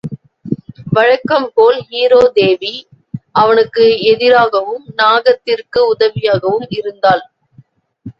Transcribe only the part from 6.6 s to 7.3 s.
இருந்தாள்.